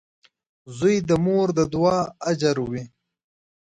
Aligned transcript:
•زوی 0.77 0.95
د 1.09 1.11
مور 1.25 1.47
د 1.57 1.59
دعا 1.73 1.99
اجر 2.29 2.57
وي. 2.71 2.83